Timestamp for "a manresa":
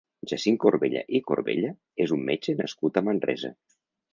2.99-3.53